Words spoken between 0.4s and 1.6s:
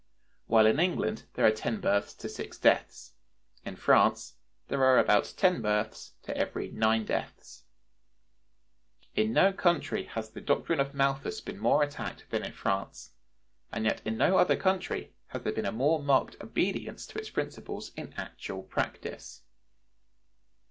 While in England there are